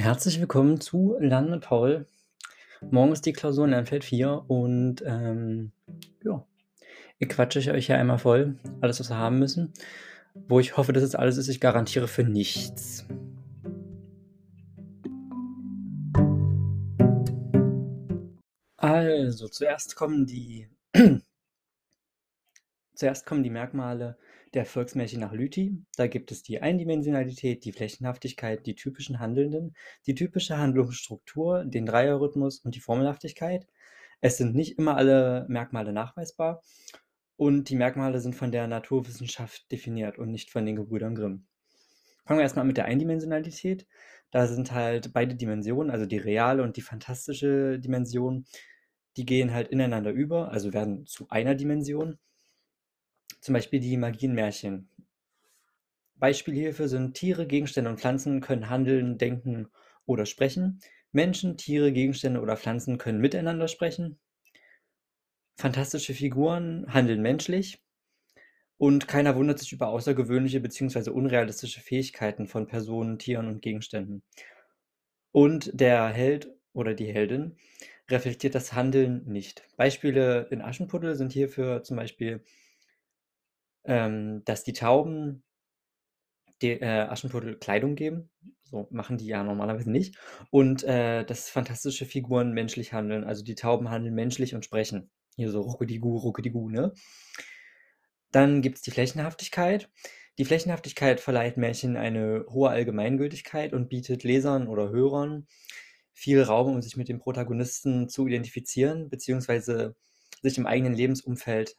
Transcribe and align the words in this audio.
Herzlich 0.00 0.40
willkommen 0.40 0.80
zu 0.80 1.14
Lernen 1.20 1.50
mit 1.50 1.60
Paul. 1.60 2.06
Morgen 2.90 3.12
ist 3.12 3.26
die 3.26 3.34
Klausur 3.34 3.66
in 3.66 3.72
Lernfeld 3.72 4.02
4 4.02 4.46
und 4.48 5.02
ähm, 5.04 5.72
ja, 6.24 6.42
ich 7.18 7.28
quatsche 7.28 7.70
euch 7.70 7.88
ja 7.88 7.96
einmal 7.96 8.16
voll, 8.16 8.56
alles, 8.80 8.98
was 8.98 9.10
wir 9.10 9.18
haben 9.18 9.38
müssen. 9.38 9.74
Wo 10.48 10.58
ich 10.58 10.78
hoffe, 10.78 10.94
dass 10.94 11.02
es 11.02 11.14
alles 11.14 11.36
ist, 11.36 11.48
ich 11.48 11.60
garantiere 11.60 12.08
für 12.08 12.24
nichts. 12.24 13.06
Also, 18.78 19.48
zuerst 19.48 19.96
kommen 19.96 20.24
die 20.24 20.70
zuerst 23.00 23.24
kommen 23.24 23.42
die 23.42 23.50
Merkmale 23.50 24.18
der 24.52 24.66
Volksmärchen 24.66 25.20
nach 25.20 25.32
Lüthi. 25.32 25.82
Da 25.96 26.06
gibt 26.06 26.30
es 26.32 26.42
die 26.42 26.60
Eindimensionalität, 26.60 27.64
die 27.64 27.72
Flächenhaftigkeit, 27.72 28.66
die 28.66 28.74
typischen 28.74 29.18
Handelnden, 29.18 29.74
die 30.06 30.14
typische 30.14 30.58
Handlungsstruktur, 30.58 31.64
den 31.64 31.86
Dreierrhythmus 31.86 32.60
und 32.60 32.74
die 32.74 32.80
Formelhaftigkeit. 32.80 33.66
Es 34.20 34.36
sind 34.36 34.54
nicht 34.54 34.78
immer 34.78 34.96
alle 34.96 35.46
Merkmale 35.48 35.94
nachweisbar 35.94 36.62
und 37.36 37.70
die 37.70 37.76
Merkmale 37.76 38.20
sind 38.20 38.34
von 38.34 38.52
der 38.52 38.66
Naturwissenschaft 38.66 39.72
definiert 39.72 40.18
und 40.18 40.30
nicht 40.30 40.50
von 40.50 40.66
den 40.66 40.76
Gebrüdern 40.76 41.14
Grimm. 41.14 41.46
Fangen 42.26 42.38
wir 42.38 42.42
erstmal 42.42 42.66
mit 42.66 42.76
der 42.76 42.84
Eindimensionalität. 42.84 43.86
Da 44.30 44.46
sind 44.46 44.72
halt 44.72 45.14
beide 45.14 45.36
Dimensionen, 45.36 45.90
also 45.90 46.04
die 46.04 46.18
reale 46.18 46.62
und 46.62 46.76
die 46.76 46.82
fantastische 46.82 47.78
Dimension, 47.78 48.44
die 49.16 49.24
gehen 49.24 49.54
halt 49.54 49.68
ineinander 49.68 50.10
über, 50.10 50.52
also 50.52 50.74
werden 50.74 51.06
zu 51.06 51.26
einer 51.30 51.54
Dimension. 51.54 52.18
Zum 53.50 53.54
Beispiel 53.54 53.80
die 53.80 53.96
Magienmärchen. 53.96 54.88
Beispiele 56.14 56.56
hierfür 56.60 56.86
sind 56.86 57.14
Tiere, 57.14 57.48
Gegenstände 57.48 57.90
und 57.90 57.98
Pflanzen 57.98 58.40
können 58.40 58.70
handeln, 58.70 59.18
denken 59.18 59.66
oder 60.06 60.24
sprechen. 60.24 60.78
Menschen, 61.10 61.56
Tiere, 61.56 61.90
Gegenstände 61.90 62.42
oder 62.42 62.56
Pflanzen 62.56 62.96
können 62.96 63.20
miteinander 63.20 63.66
sprechen. 63.66 64.20
Fantastische 65.56 66.12
Figuren 66.12 66.92
handeln 66.92 67.22
menschlich. 67.22 67.80
Und 68.78 69.08
keiner 69.08 69.36
wundert 69.36 69.58
sich 69.58 69.72
über 69.72 69.88
außergewöhnliche 69.88 70.60
bzw. 70.60 71.10
unrealistische 71.10 71.80
Fähigkeiten 71.80 72.48
von 72.48 72.66
Personen, 72.66 73.18
Tieren 73.18 73.48
und 73.48 73.62
Gegenständen. 73.62 74.22
Und 75.32 75.70
der 75.74 76.08
Held 76.08 76.50
oder 76.72 76.94
die 76.94 77.12
Heldin 77.12 77.56
reflektiert 78.08 78.54
das 78.54 78.72
Handeln 78.74 79.24
nicht. 79.26 79.64
Beispiele 79.76 80.46
in 80.50 80.60
Aschenputtel 80.62 81.14
sind 81.16 81.32
hierfür 81.32 81.82
zum 81.82 81.96
Beispiel 81.96 82.44
ähm, 83.90 84.42
dass 84.44 84.62
die 84.62 84.72
Tauben 84.72 85.42
de 86.62 86.80
äh, 86.80 87.00
Aschenputtel 87.08 87.56
Kleidung 87.58 87.96
geben. 87.96 88.30
So 88.62 88.86
machen 88.90 89.18
die 89.18 89.26
ja 89.26 89.42
normalerweise 89.42 89.90
nicht. 89.90 90.16
Und, 90.50 90.84
äh, 90.84 91.24
dass 91.24 91.48
fantastische 91.48 92.06
Figuren 92.06 92.52
menschlich 92.52 92.92
handeln. 92.92 93.24
Also, 93.24 93.42
die 93.42 93.56
Tauben 93.56 93.90
handeln 93.90 94.14
menschlich 94.14 94.54
und 94.54 94.64
sprechen. 94.64 95.10
Hier 95.34 95.50
so 95.50 95.60
Ruckedigu, 95.62 96.18
Ruckedigu, 96.18 96.70
ne? 96.70 96.92
Dann 98.30 98.62
gibt 98.62 98.76
es 98.76 98.82
die 98.82 98.92
Flächenhaftigkeit. 98.92 99.90
Die 100.38 100.44
Flächenhaftigkeit 100.44 101.18
verleiht 101.18 101.56
Märchen 101.56 101.96
eine 101.96 102.46
hohe 102.48 102.70
Allgemeingültigkeit 102.70 103.72
und 103.72 103.88
bietet 103.88 104.22
Lesern 104.22 104.68
oder 104.68 104.90
Hörern 104.90 105.48
viel 106.12 106.42
Raum, 106.42 106.74
um 106.74 106.82
sich 106.82 106.96
mit 106.96 107.08
dem 107.08 107.18
Protagonisten 107.18 108.08
zu 108.08 108.28
identifizieren, 108.28 109.08
beziehungsweise 109.10 109.96
sich 110.42 110.58
im 110.58 110.66
eigenen 110.66 110.94
Lebensumfeld 110.94 111.76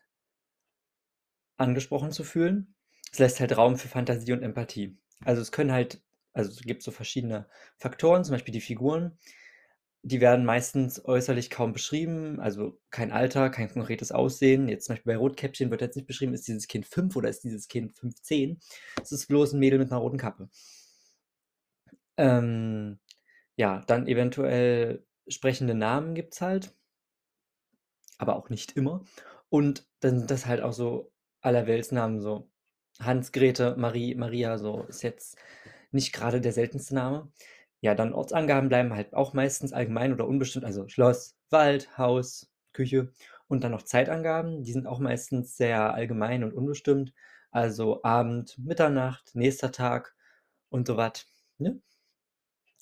angesprochen 1.62 2.12
zu 2.12 2.24
fühlen. 2.24 2.76
Es 3.12 3.20
lässt 3.20 3.40
halt 3.40 3.56
Raum 3.58 3.78
für 3.78 3.88
Fantasie 3.88 4.34
und 4.34 4.44
Empathie. 4.44 4.98
Also 5.24 5.42
es 5.42 5.52
können 5.52 5.72
halt, 5.72 6.02
also 6.34 6.50
es 6.52 6.62
gibt 6.62 6.84
so 6.84 6.92
verschiedene 6.92 7.48
Faktoren, 7.78 8.24
zum 8.24 8.34
Beispiel 8.34 8.54
die 8.54 8.62
Figuren. 8.62 9.18
Die 10.04 10.20
werden 10.20 10.46
meistens 10.46 11.06
äußerlich 11.06 11.52
kaum 11.52 11.74
beschrieben, 11.74 12.40
also 12.40 12.80
kein 12.90 13.12
Alter, 13.12 13.52
kein 13.52 13.70
konkretes 13.72 14.12
Aussehen. 14.12 14.68
Jetzt 14.68 14.86
zum 14.86 14.96
Beispiel 14.96 15.14
bei 15.14 15.18
Rotkäppchen 15.18 15.70
wird 15.70 15.82
jetzt 15.82 15.96
nicht 15.96 16.08
beschrieben, 16.08 16.34
ist 16.34 16.48
dieses 16.48 16.68
Kind 16.68 16.88
5 16.88 17.16
oder 17.16 17.30
ist 17.30 17.44
dieses 17.44 17.68
Kind 17.68 17.94
15. 17.94 18.60
Es 19.02 19.12
ist 19.12 19.28
bloß 19.28 19.54
ein 19.54 19.60
Mädel 19.60 19.78
mit 19.78 19.92
einer 19.92 20.02
roten 20.02 20.18
Kappe. 20.18 20.50
Ähm, 22.18 23.00
ja, 23.56 23.82
dann 23.88 24.08
eventuell 24.08 25.06
sprechende 25.28 25.76
Namen 25.76 26.16
gibt 26.16 26.34
es 26.34 26.42
halt, 26.42 26.76
aber 28.18 28.36
auch 28.36 28.50
nicht 28.50 28.76
immer. 28.78 29.04
Und 29.50 29.88
dann 30.00 30.20
sind 30.20 30.32
das 30.32 30.46
halt 30.46 30.62
auch 30.62 30.74
so 30.74 31.12
Allerweltsnamen, 31.42 32.20
so 32.22 32.50
Hans, 33.00 33.32
Grete, 33.32 33.76
Marie, 33.78 34.16
Maria, 34.16 34.58
so 34.58 34.84
ist 34.84 35.04
jetzt 35.04 35.38
nicht 35.92 36.14
gerade 36.14 36.42
der 36.42 36.54
seltenste 36.54 36.96
Name. 36.96 37.32
Ja, 37.82 37.96
dann 37.96 38.14
Ortsangaben 38.14 38.70
bleiben 38.70 38.94
halt 38.94 39.14
auch 39.14 39.34
meistens 39.34 39.74
allgemein 39.74 40.14
oder 40.14 40.28
unbestimmt, 40.28 40.66
also 40.66 40.88
Schloss, 40.88 41.36
Wald, 41.50 41.98
Haus, 41.98 42.50
Küche 42.74 43.12
und 43.48 43.64
dann 43.64 43.72
noch 43.72 43.82
Zeitangaben, 43.84 44.64
die 44.64 44.72
sind 44.74 44.88
auch 44.88 45.00
meistens 45.00 45.58
sehr 45.58 45.94
allgemein 45.94 46.44
und 46.44 46.54
unbestimmt, 46.54 47.14
also 47.52 48.04
Abend, 48.04 48.58
Mitternacht, 48.60 49.32
nächster 49.36 49.72
Tag 49.72 50.16
und 50.70 50.88
so 50.88 50.96
was, 50.98 51.28
ne? 51.58 51.82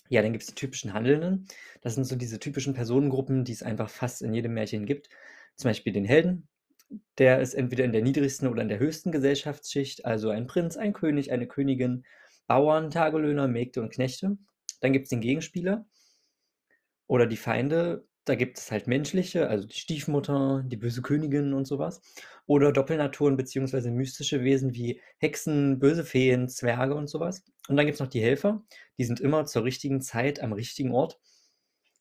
Ja, 0.10 0.22
dann 0.22 0.32
gibt 0.34 0.42
es 0.44 0.50
die 0.50 0.56
typischen 0.56 0.94
Handelnden. 0.94 1.48
Das 1.82 1.96
sind 1.96 2.04
so 2.04 2.16
diese 2.18 2.38
typischen 2.40 2.74
Personengruppen, 2.74 3.46
die 3.46 3.54
es 3.54 3.64
einfach 3.64 3.90
fast 3.90 4.22
in 4.22 4.34
jedem 4.34 4.54
Märchen 4.54 4.86
gibt. 4.86 5.10
Zum 5.56 5.70
Beispiel 5.70 5.94
den 5.94 6.04
Helden, 6.06 6.49
der 7.18 7.40
ist 7.40 7.54
entweder 7.54 7.84
in 7.84 7.92
der 7.92 8.02
niedrigsten 8.02 8.48
oder 8.48 8.62
in 8.62 8.70
der 8.70 8.80
höchsten 8.80 9.12
Gesellschaftsschicht, 9.12 10.06
also 10.06 10.30
ein 10.30 10.48
Prinz, 10.48 10.78
ein 10.78 10.94
König, 10.94 11.32
eine 11.32 11.48
Königin, 11.48 12.04
Bauern, 12.48 12.90
Tagelöhner, 12.90 13.48
Mägde 13.48 13.82
und 13.82 13.94
Knechte. 13.94 14.38
Dann 14.82 14.94
gibt 14.94 15.04
es 15.04 15.10
den 15.10 15.22
Gegenspieler 15.22 15.86
oder 17.08 17.28
die 17.28 17.38
Feinde. 17.38 18.08
Da 18.26 18.36
gibt 18.36 18.58
es 18.58 18.72
halt 18.72 18.88
menschliche, 18.88 19.50
also 19.50 19.68
die 19.68 19.76
Stiefmutter, 19.76 20.64
die 20.68 20.78
böse 20.78 21.02
Königin 21.02 21.54
und 21.54 21.66
sowas. 21.66 22.02
Oder 22.46 22.72
Doppelnaturen 22.72 23.38
bzw. 23.38 23.92
mystische 23.92 24.44
Wesen 24.44 24.74
wie 24.74 25.02
Hexen, 25.18 25.80
böse 25.80 26.04
Feen, 26.04 26.48
Zwerge 26.50 26.96
und 26.96 27.08
sowas. 27.08 27.44
Und 27.68 27.78
dann 27.78 27.86
gibt 27.86 27.96
es 27.96 28.00
noch 28.00 28.08
die 28.08 28.22
Helfer. 28.22 28.64
Die 28.98 29.04
sind 29.04 29.20
immer 29.20 29.46
zur 29.46 29.64
richtigen 29.64 30.02
Zeit 30.02 30.42
am 30.42 30.54
richtigen 30.54 30.92
Ort. 30.92 31.20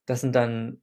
Das 0.07 0.21
sind 0.23 0.35
dann 0.35 0.83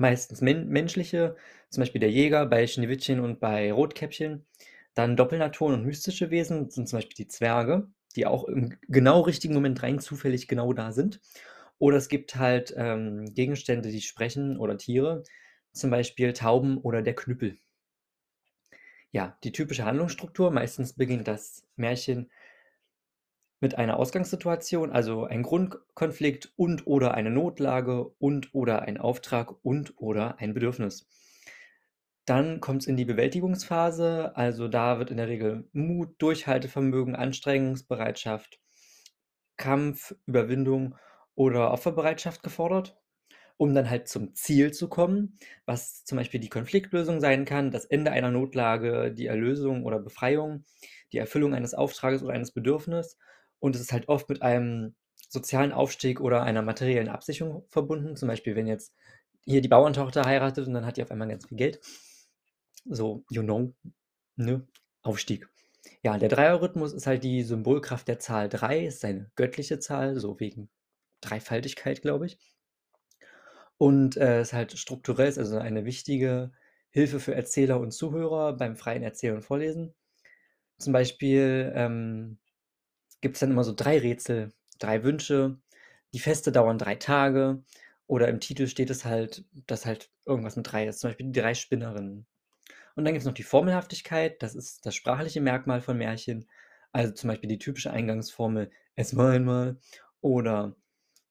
meistens 0.00 0.40
men 0.40 0.68
menschliche, 0.68 1.36
zum 1.68 1.82
Beispiel 1.82 2.00
der 2.00 2.10
Jäger 2.10 2.46
bei 2.46 2.66
Schneewittchen 2.66 3.20
und 3.20 3.38
bei 3.38 3.72
Rotkäppchen. 3.72 4.46
Dann 4.94 5.16
Doppelnaturen 5.16 5.74
und 5.74 5.86
mystische 5.86 6.30
Wesen 6.30 6.70
sind 6.70 6.88
zum 6.88 6.98
Beispiel 6.98 7.16
die 7.16 7.28
Zwerge, 7.28 7.88
die 8.16 8.26
auch 8.26 8.44
im 8.44 8.76
genau 8.88 9.20
richtigen 9.20 9.54
Moment 9.54 9.82
rein 9.82 10.00
zufällig 10.00 10.48
genau 10.48 10.72
da 10.72 10.90
sind. 10.92 11.20
Oder 11.78 11.98
es 11.98 12.08
gibt 12.08 12.36
halt 12.36 12.74
ähm, 12.76 13.32
Gegenstände, 13.34 13.90
die 13.90 14.00
sprechen 14.00 14.56
oder 14.58 14.76
Tiere, 14.78 15.22
zum 15.72 15.90
Beispiel 15.90 16.32
Tauben 16.32 16.78
oder 16.78 17.02
der 17.02 17.14
Knüppel. 17.14 17.58
Ja, 19.12 19.36
die 19.44 19.52
typische 19.52 19.84
Handlungsstruktur, 19.84 20.50
meistens 20.50 20.94
beginnt 20.94 21.28
das 21.28 21.64
Märchen 21.76 22.30
mit 23.60 23.76
einer 23.78 23.98
Ausgangssituation, 23.98 24.90
also 24.92 25.24
ein 25.24 25.42
Grundkonflikt 25.42 26.52
und/oder 26.56 27.14
eine 27.14 27.30
Notlage 27.30 28.04
und/oder 28.18 28.82
ein 28.82 28.98
Auftrag 28.98 29.54
und/oder 29.64 30.38
ein 30.38 30.54
Bedürfnis. 30.54 31.08
Dann 32.24 32.60
kommt 32.60 32.82
es 32.82 32.88
in 32.88 32.96
die 32.96 33.04
Bewältigungsphase, 33.04 34.34
also 34.34 34.68
da 34.68 34.98
wird 34.98 35.10
in 35.10 35.16
der 35.18 35.28
Regel 35.28 35.68
Mut, 35.72 36.14
Durchhaltevermögen, 36.22 37.14
Anstrengungsbereitschaft, 37.16 38.58
Kampf, 39.56 40.14
Überwindung 40.26 40.96
oder 41.34 41.72
Opferbereitschaft 41.72 42.42
gefordert, 42.42 42.98
um 43.58 43.74
dann 43.74 43.90
halt 43.90 44.08
zum 44.08 44.34
Ziel 44.34 44.72
zu 44.72 44.88
kommen, 44.88 45.38
was 45.66 46.04
zum 46.04 46.18
Beispiel 46.18 46.40
die 46.40 46.48
Konfliktlösung 46.50 47.20
sein 47.20 47.44
kann, 47.44 47.70
das 47.70 47.84
Ende 47.86 48.12
einer 48.12 48.30
Notlage, 48.30 49.12
die 49.12 49.26
Erlösung 49.26 49.84
oder 49.84 49.98
Befreiung, 50.00 50.64
die 51.12 51.18
Erfüllung 51.18 51.54
eines 51.54 51.74
Auftrages 51.74 52.22
oder 52.22 52.34
eines 52.34 52.52
Bedürfnisses 52.52 53.18
und 53.60 53.76
es 53.76 53.82
ist 53.82 53.92
halt 53.92 54.08
oft 54.08 54.28
mit 54.28 54.42
einem 54.42 54.94
sozialen 55.28 55.72
Aufstieg 55.72 56.20
oder 56.20 56.42
einer 56.42 56.62
materiellen 56.62 57.08
Absicherung 57.08 57.64
verbunden. 57.68 58.16
Zum 58.16 58.28
Beispiel, 58.28 58.56
wenn 58.56 58.66
jetzt 58.66 58.92
hier 59.44 59.60
die 59.60 59.68
Bauerntochter 59.68 60.24
heiratet 60.24 60.66
und 60.66 60.74
dann 60.74 60.86
hat 60.86 60.96
die 60.96 61.02
auf 61.02 61.10
einmal 61.10 61.28
ganz 61.28 61.46
viel 61.46 61.58
Geld. 61.58 61.80
So, 62.84 63.24
you 63.30 63.42
know, 63.42 63.74
ne? 64.36 64.66
Aufstieg. 65.02 65.48
Ja, 66.02 66.18
der 66.18 66.28
Dreierrhythmus 66.28 66.92
ist 66.92 67.06
halt 67.06 67.24
die 67.24 67.42
Symbolkraft 67.42 68.08
der 68.08 68.18
Zahl 68.18 68.48
3, 68.48 68.86
ist 68.86 69.04
eine 69.04 69.30
göttliche 69.36 69.78
Zahl, 69.78 70.18
so 70.18 70.38
wegen 70.40 70.68
Dreifaltigkeit, 71.20 72.02
glaube 72.02 72.26
ich. 72.26 72.38
Und 73.78 74.16
äh, 74.16 74.42
ist 74.42 74.52
halt 74.52 74.76
strukturell, 74.78 75.28
ist 75.28 75.38
also 75.38 75.58
eine 75.58 75.84
wichtige 75.84 76.52
Hilfe 76.90 77.20
für 77.20 77.34
Erzähler 77.34 77.80
und 77.80 77.92
Zuhörer 77.92 78.54
beim 78.54 78.76
freien 78.76 79.02
Erzählen 79.02 79.36
und 79.36 79.42
Vorlesen. 79.42 79.94
Zum 80.78 80.92
Beispiel 80.92 81.72
ähm, 81.74 82.38
gibt 83.20 83.36
es 83.36 83.40
dann 83.40 83.50
immer 83.50 83.64
so 83.64 83.72
drei 83.74 83.98
Rätsel, 83.98 84.52
drei 84.78 85.02
Wünsche. 85.04 85.58
Die 86.12 86.18
Feste 86.18 86.52
dauern 86.52 86.78
drei 86.78 86.96
Tage. 86.96 87.62
Oder 88.06 88.28
im 88.28 88.40
Titel 88.40 88.66
steht 88.66 88.90
es 88.90 89.04
halt, 89.04 89.44
dass 89.66 89.86
halt 89.86 90.10
irgendwas 90.26 90.56
mit 90.56 90.70
drei 90.70 90.86
ist. 90.86 91.00
Zum 91.00 91.10
Beispiel 91.10 91.26
die 91.26 91.40
drei 91.40 91.54
Spinnerinnen. 91.54 92.26
Und 92.96 93.04
dann 93.04 93.14
gibt 93.14 93.20
es 93.22 93.26
noch 93.26 93.34
die 93.34 93.44
Formelhaftigkeit. 93.44 94.42
Das 94.42 94.54
ist 94.54 94.84
das 94.84 94.94
sprachliche 94.94 95.40
Merkmal 95.40 95.80
von 95.80 95.96
Märchen. 95.96 96.46
Also 96.92 97.12
zum 97.14 97.28
Beispiel 97.28 97.48
die 97.48 97.58
typische 97.58 97.92
Eingangsformel, 97.92 98.70
es 98.96 99.16
war 99.16 99.30
einmal. 99.30 99.78
Oder 100.20 100.74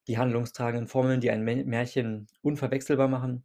die 0.08 0.18
handlungstragenden 0.18 0.88
Formeln, 0.88 1.22
die 1.22 1.32
ein 1.32 1.44
Mä 1.44 1.64
Märchen 1.66 2.28
unverwechselbar 2.42 3.08
machen. 3.08 3.44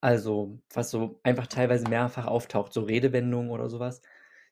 Also, 0.00 0.58
was 0.72 0.90
so 0.90 1.20
einfach 1.22 1.46
teilweise 1.46 1.88
mehrfach 1.88 2.26
auftaucht, 2.26 2.72
so 2.72 2.82
Redewendungen 2.82 3.50
oder 3.50 3.68
so 3.68 3.78
was, 3.78 4.02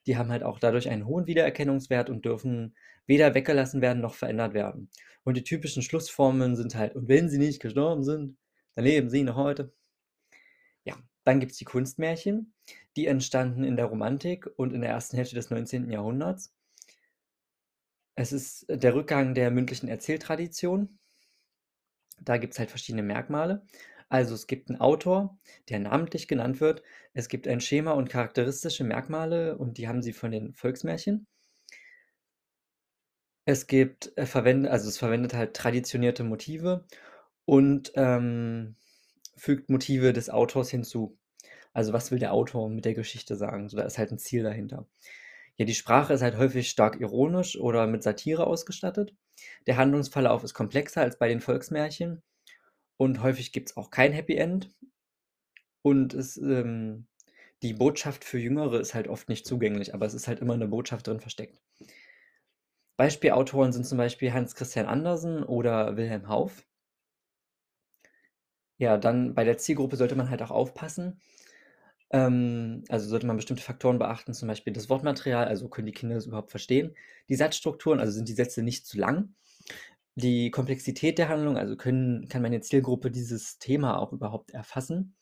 die 0.06 0.16
haben 0.16 0.30
halt 0.30 0.42
auch 0.42 0.58
dadurch 0.58 0.88
einen 0.88 1.06
hohen 1.06 1.26
Wiedererkennungswert 1.26 2.10
und 2.10 2.24
dürfen 2.24 2.74
weder 3.06 3.34
weggelassen 3.34 3.80
werden 3.82 4.00
noch 4.02 4.14
verändert 4.14 4.54
werden. 4.54 4.90
Und 5.24 5.36
die 5.36 5.44
typischen 5.44 5.82
Schlussformeln 5.82 6.56
sind 6.56 6.74
halt: 6.76 6.94
„Und 6.96 7.08
wenn 7.08 7.28
sie 7.28 7.38
nicht 7.38 7.60
gestorben 7.60 8.04
sind, 8.04 8.36
dann 8.74 8.84
leben 8.84 9.10
sie 9.10 9.22
noch 9.24 9.36
heute.“ 9.36 9.72
Ja, 10.84 10.96
dann 11.24 11.40
gibt's 11.40 11.58
die 11.58 11.64
Kunstmärchen, 11.66 12.54
die 12.96 13.06
entstanden 13.06 13.64
in 13.64 13.76
der 13.76 13.84
Romantik 13.86 14.46
und 14.56 14.72
in 14.72 14.80
der 14.80 14.90
ersten 14.90 15.16
Hälfte 15.16 15.34
des 15.34 15.50
19. 15.50 15.90
Jahrhunderts. 15.90 16.52
Es 18.16 18.32
ist 18.32 18.66
der 18.68 18.92
Rückgang 18.96 19.34
der 19.34 19.52
mündlichen 19.52 19.88
Erzähltradition. 19.88 20.98
Da 22.20 22.38
gibt's 22.38 22.58
halt 22.58 22.70
verschiedene 22.70 23.02
Merkmale. 23.02 23.62
Also, 24.14 24.34
es 24.36 24.46
gibt 24.46 24.70
'n 24.70 24.76
Autor, 24.80 25.36
der 25.68 25.80
namentlich 25.80 26.28
genannt 26.28 26.60
wird. 26.60 26.82
Es 27.14 27.28
gibt 27.28 27.48
ein 27.48 27.60
Schema 27.60 27.90
und 27.92 28.08
charakteristische 28.08 28.84
Merkmale 28.84 29.58
und 29.58 29.76
die 29.76 29.88
haben 29.88 30.02
sie 30.02 30.12
von 30.12 30.30
den 30.30 30.54
Volksmärchen. 30.54 31.26
Es 33.46 33.66
gibt 33.66 34.12
äh, 34.16 34.26
verwende 34.26 34.70
also, 34.70 34.88
es 34.88 34.98
verwendet 34.98 35.34
halt 35.34 35.54
traditionierte 35.54 36.24
Motive 36.24 36.86
und, 37.44 37.92
ähm, 37.96 38.76
fügt 39.36 39.70
Motive 39.70 40.12
des 40.12 40.30
Autors 40.30 40.70
hinzu. 40.70 41.18
Also, 41.74 41.92
was 41.92 42.10
will 42.12 42.18
der 42.20 42.32
Autor 42.34 42.70
mit 42.70 42.84
der 42.86 42.94
Geschichte 42.94 43.36
sagen? 43.36 43.68
So, 43.68 43.76
da 43.78 43.84
ist 43.84 43.98
halt 43.98 44.12
'n 44.12 44.18
Ziel 44.18 44.42
dahinter. 44.44 44.86
Ja, 45.58 45.66
die 45.66 45.74
Sprache 45.74 46.14
ist 46.14 46.22
halt 46.22 46.38
häufig 46.38 46.70
stark 46.70 47.00
ironisch 47.00 47.58
oder 47.58 47.86
mit 47.88 48.02
Satire 48.04 48.46
ausgestattet. 48.46 49.14
Der 49.66 49.76
Handlungsverlauf 49.78 50.44
ist 50.44 50.54
komplexer 50.54 51.02
als 51.02 51.18
bei 51.18 51.28
den 51.28 51.40
Volksmärchen 51.40 52.22
und 52.98 53.22
häufig 53.22 53.52
gibt's 53.52 53.76
auch 53.76 53.90
kein 53.90 54.12
Happy 54.12 54.36
End. 54.36 54.70
Und 55.82 56.14
es, 56.14 56.36
ähm 56.38 57.06
die 57.62 57.72
Botschaft 57.74 58.24
für 58.24 58.38
Jüngere 58.38 58.78
ist 58.80 58.94
halt 58.94 59.08
oft 59.08 59.28
nicht 59.30 59.46
zugänglich, 59.46 59.94
aber 59.94 60.04
es 60.06 60.14
ist 60.14 60.28
halt 60.28 60.40
immer 60.40 60.56
'ne 60.56 60.68
Botschaft 60.68 61.06
drin 61.06 61.20
versteckt. 61.20 61.58
Beispielautoren 63.00 63.72
sind 63.72 63.84
zum 63.86 63.98
Beispiel 63.98 64.32
Hans 64.32 64.54
Christian 64.54 64.86
Andersen 64.86 65.42
oder 65.42 65.96
Wilhelm 65.96 66.28
Hauff. 66.28 66.64
Ja, 68.80 68.96
dann 68.96 69.34
bei 69.34 69.44
der 69.44 69.56
Zielgruppe 69.58 69.96
sollte 69.96 70.16
man 70.16 70.30
halt 70.30 70.42
auch 70.42 70.50
aufpassen. 70.50 71.20
Ähm, 72.10 72.84
also, 72.88 73.08
sollte 73.08 73.26
man 73.26 73.36
bestimmte 73.36 73.62
Faktoren 73.62 73.98
beachten, 73.98 74.34
zum 74.34 74.48
Beispiel 74.48 74.72
das 74.72 74.90
Wortmaterial, 74.90 75.46
also, 75.48 75.68
können 75.68 75.86
die 75.86 75.92
Kinder 75.92 76.16
das 76.16 76.26
überhaupt 76.26 76.50
verstehen? 76.50 76.96
Die 77.28 77.36
Satzstrukturen, 77.36 78.00
also, 78.00 78.12
sind 78.14 78.28
die 78.28 78.34
Sätze 78.34 78.62
nicht 78.62 78.86
zu 78.86 78.98
lang? 78.98 79.34
Die 80.16 80.50
Komplexität 80.50 81.18
der 81.18 81.28
Handlung, 81.28 81.56
also, 81.58 81.76
können 81.76 82.28
kann 82.28 82.42
meine 82.42 82.60
Zielgruppe 82.60 83.10
dieses 83.10 83.58
Thema 83.58 83.98
auch 83.98 84.12
überhaupt 84.12 84.52
erfassen? 84.52 85.16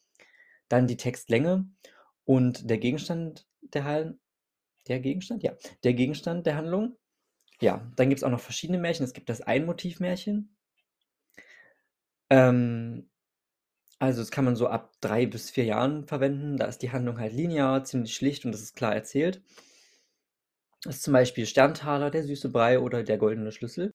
Dann 0.68 0.86
die 0.86 0.96
Textlänge 0.98 1.66
und 2.24 2.70
der 2.70 2.78
Gegenstand 2.78 3.46
der 3.62 3.84
Hal 3.84 4.18
der 4.88 5.00
Gegenstand? 5.00 5.42
Ja, 5.44 5.54
der 5.84 5.94
Gegenstand 5.94 6.46
der 6.46 6.56
Handlung. 6.56 6.96
Ja, 7.60 7.90
dann 7.96 8.10
gibt's 8.10 8.24
auch 8.24 8.30
noch 8.30 8.40
verschiedene 8.40 8.78
Märchen. 8.78 9.04
Es 9.04 9.14
gibt 9.14 9.28
das 9.30 9.42
Einmotivmärchen. 9.42 10.56
Ähm, 12.30 13.08
also, 14.00 14.20
das 14.22 14.30
kann 14.32 14.44
man 14.46 14.56
so 14.56 14.68
ab 14.68 14.92
3 15.00 15.26
bis 15.26 15.50
4 15.50 15.64
Jahren 15.64 16.06
verwenden. 16.06 16.56
Da 16.58 16.66
ist 16.66 16.80
die 16.82 16.92
Handlung 16.92 17.18
halt 17.18 17.32
linear, 17.34 17.84
ziemlich 17.84 18.14
schlicht 18.14 18.44
und 18.44 18.52
das 18.52 18.62
ist 18.62 18.76
klar 18.76 18.94
erzählt. 18.94 19.42
Das 20.84 20.96
ist 20.96 21.02
zum 21.02 21.12
Beispiel 21.12 21.44
Sterntaler, 21.46 22.10
der 22.12 22.22
süße 22.22 22.48
Brei 22.48 22.78
oder 22.78 23.02
der 23.02 23.18
goldene 23.18 23.50
Schlüssel. 23.50 23.92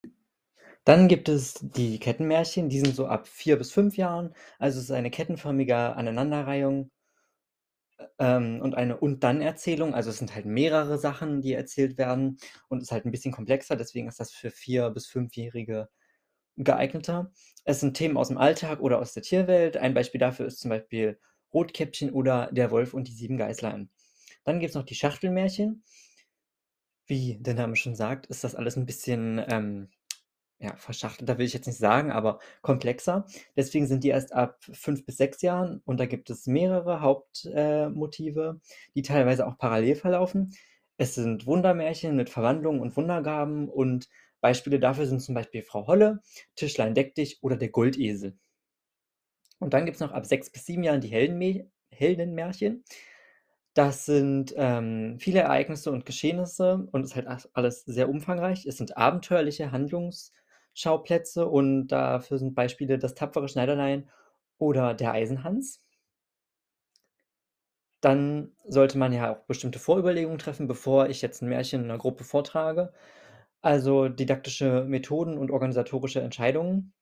Dann 0.86 1.08
gibt 1.08 1.28
es 1.28 1.54
die 1.60 1.98
Kettenmärchen, 1.98 2.68
die 2.68 2.80
sind 2.80 2.94
so 2.94 3.06
ab 3.06 3.26
4 3.28 3.56
bis 3.58 3.72
5 3.72 3.96
Jahren. 3.96 4.32
Also, 4.58 4.78
es 4.78 4.84
ist 4.84 4.90
eine 4.90 5.10
kettenförmige 5.10 5.76
Aneinanderreihung 5.76 6.90
äh, 7.98 8.06
ähm, 8.18 8.60
und 8.62 8.74
eine 8.74 8.96
Und-Dann-Erzählung. 8.98 9.94
Also, 9.94 10.10
es 10.10 10.18
sind 10.18 10.34
halt 10.34 10.46
mehrere 10.46 10.98
Sachen, 10.98 11.40
die 11.40 11.52
erzählt 11.54 11.98
werden 11.98 12.38
und 12.68 12.82
ist 12.82 12.92
halt 12.92 13.04
'n 13.06 13.10
bisschen 13.10 13.32
komplexer, 13.32 13.76
deswegen 13.76 14.08
ist 14.08 14.20
das 14.20 14.32
für 14.32 14.50
4 14.50 14.90
bis 14.90 15.06
5-Jährige 15.06 15.88
geeigneter. 16.58 17.32
Es 17.64 17.80
sind 17.80 17.96
Themen 17.96 18.16
aus'm 18.18 18.36
Alltag 18.38 18.80
oder 18.80 19.00
aus 19.00 19.14
der 19.14 19.24
Tierwelt. 19.24 19.76
Ein 19.78 19.94
Beispiel 19.94 20.20
dafür 20.20 20.46
ist 20.46 20.60
zum 20.60 20.70
Beispiel 20.70 21.18
Rotkäppchen 21.54 22.10
oder 22.12 22.50
Der 22.52 22.70
Wolf 22.72 22.94
und 22.94 23.08
die 23.08 23.12
7 23.14 23.38
Geißlein. 23.38 23.90
Dann 24.44 24.60
gibt's 24.60 24.76
noch 24.76 24.84
die 24.84 24.94
Schachtelmärchen. 24.96 25.82
Wie 27.10 27.38
der 27.40 27.54
Name 27.54 27.74
schon 27.74 27.94
sagt, 27.94 28.26
ist 28.26 28.44
das 28.44 28.54
alles 28.54 28.76
'n 28.76 28.84
bisschen, 28.84 29.42
ähm, 29.50 29.88
ja, 30.60 30.74
verschachtelter 30.76 31.38
will 31.38 31.46
ich 31.46 31.52
jetzt 31.54 31.66
nicht 31.66 31.78
sagen, 31.78 32.10
aber 32.10 32.40
komplexer. 32.62 33.26
Deswegen 33.56 33.86
sind 33.86 34.02
die 34.02 34.08
erst 34.08 34.32
ab 34.32 34.58
5 34.72 35.06
bis 35.06 35.16
6 35.16 35.42
Jahren 35.42 35.80
und 35.84 36.00
da 36.00 36.06
gibt 36.06 36.30
es 36.30 36.46
mehrere 36.46 37.00
Haupt 37.00 37.46
äh, 37.46 37.88
die 38.94 39.02
teilweise 39.02 39.46
auch 39.46 39.56
parallel 39.58 39.94
verlaufen. 39.94 40.52
Es 40.96 41.14
sind 41.14 41.46
Wundermärchen 41.46 42.16
mit 42.16 42.28
Verwandlungen 42.28 42.80
und 42.80 42.96
Wundergaben 42.96 43.68
und 43.68 44.08
Beispiele 44.40 44.80
dafür 44.80 45.06
sind 45.06 45.20
zum 45.20 45.34
Beispiel 45.34 45.62
Frau 45.62 45.86
Holle, 45.86 46.20
Tischlein 46.56 46.94
deck 46.94 47.14
dich 47.14 47.38
oder 47.42 47.56
der 47.56 47.68
Goldesel. 47.68 48.36
Und 49.60 49.74
dann 49.74 49.84
gibt's 49.84 50.00
noch 50.00 50.12
ab 50.12 50.26
6 50.26 50.50
bis 50.50 50.66
7 50.66 50.82
Jahren 50.82 51.00
die 51.00 51.08
Heldenme 51.08 51.70
Heldenmärchen. 51.90 52.84
Das 53.74 54.06
sind, 54.06 54.54
ähm, 54.56 55.18
viele 55.20 55.40
Ereignisse 55.40 55.90
und 55.92 56.04
Geschehnisse 56.06 56.88
und 56.92 57.04
ist 57.04 57.16
halt 57.16 57.28
alles 57.52 57.84
sehr 57.84 58.08
umfangreich. 58.08 58.66
Es 58.66 58.76
sind 58.76 58.96
abenteuerliche 58.96 59.72
Handlungsschauplätze 60.76 61.46
und 61.48 61.88
dafür 61.88 62.38
sind 62.38 62.54
Beispiele 62.54 62.98
das 62.98 63.14
tapfere 63.14 63.48
Schneiderlein 63.48 64.08
oder 64.58 64.94
der 64.94 65.12
Eisenhans. 65.12 65.78
Dann 68.04 68.52
sollte 68.66 68.96
man 68.98 69.12
ja 69.12 69.32
auch 69.32 69.44
bestimmte 69.46 69.78
Vorüberlegungen 69.80 70.38
treffen, 70.38 70.68
bevor 70.68 71.08
ich 71.08 71.20
jetzt 71.22 71.42
'n 71.42 71.48
Märchen 71.48 71.86
'ner 71.88 71.98
Gruppe 71.98 72.22
vortrage. 72.24 72.92
Also, 73.62 74.08
didaktische 74.08 74.84
Methoden 74.84 75.38
und 75.38 75.50
organisatorische 75.50 76.20
Entscheidungen 76.20 76.92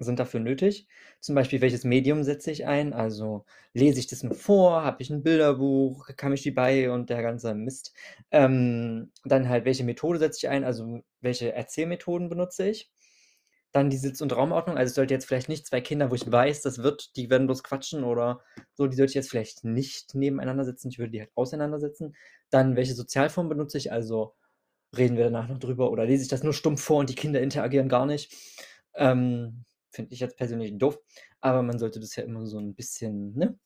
sind 0.00 0.20
dafür 0.20 0.40
nötig. 0.40 0.88
Zum 1.20 1.34
Beispiel, 1.36 1.60
welches 1.62 1.84
Medium 1.84 2.24
setze 2.24 2.50
ich 2.52 2.66
ein? 2.66 2.92
Also, 2.94 3.46
lese 3.74 4.00
ich 4.00 4.08
das 4.08 4.22
nur 4.24 4.34
vor? 4.36 4.84
Habe 4.84 5.02
ich 5.02 5.10
'n 5.10 5.22
Bilderbuch, 5.24 6.08
Kamishibai 6.16 6.90
und 6.92 7.10
der 7.10 7.22
ganze 7.22 7.54
Mist? 7.54 7.94
Ähm, 8.32 9.12
dann 9.24 9.48
halt, 9.48 9.64
welche 9.66 9.84
Methode 9.84 10.18
setze 10.20 10.38
ich 10.46 10.50
ein? 10.50 10.64
Also, 10.64 11.02
welche 11.22 11.52
Erzählmethoden 11.54 12.28
benutze 12.30 12.68
ich? 12.70 12.90
Dann 13.74 13.90
die 13.90 13.98
Sitz 13.98 14.20
und 14.22 14.34
Raumordnung. 14.34 14.78
Also, 14.78 14.90
ich 14.92 14.94
sollte 14.94 15.12
jetzt 15.14 15.26
vielleicht 15.26 15.48
nicht 15.50 15.66
2 15.66 15.80
Kinder, 15.82 16.10
wo 16.10 16.14
ich 16.14 16.30
weiß, 16.30 16.62
das 16.62 16.78
wird 16.82 17.14
die 17.16 17.28
werden 17.28 17.46
bloß 17.46 17.62
quatschen 17.62 18.02
oder 18.02 18.40
so, 18.74 18.86
die 18.86 18.96
sollte 18.96 19.10
ich 19.10 19.14
jetzt 19.14 19.28
vielleicht 19.30 19.62
nicht 19.64 20.14
nebeneinander 20.14 20.64
setzen. 20.64 20.88
Ich 20.88 20.98
würde 20.98 21.12
die 21.12 21.20
halt 21.20 21.30
auseinandersetzen. 21.34 22.14
Dann, 22.50 22.76
welche 22.76 22.94
Sozialform 22.94 23.48
benutze 23.50 23.76
ich? 23.76 23.92
Also, 23.92 24.34
reden 24.96 25.16
wir 25.18 25.24
danach 25.24 25.48
noch 25.48 25.58
drüber 25.58 25.90
oder 25.92 26.06
lese 26.06 26.22
ich 26.24 26.28
das 26.28 26.42
nur 26.44 26.54
stumpf 26.54 26.82
vor 26.82 26.98
und 26.98 27.10
die 27.10 27.14
Kinder 27.16 27.40
interagieren 27.42 27.88
gar 27.90 28.06
nicht? 28.06 28.34
Ähm, 28.96 29.64
finde 29.90 30.14
ich 30.14 30.20
jetzt 30.20 30.36
persönlich 30.38 30.78
doof, 30.78 30.98
aber 31.40 31.62
man 31.62 31.78
sollte 31.78 32.00
das 32.00 32.16
ja 32.16 32.24
immer 32.24 32.46
so 32.46 32.58
'n 32.58 32.74
bisschen, 32.74 33.34
ne, 33.36 33.58